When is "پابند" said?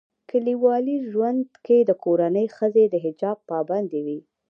3.49-3.89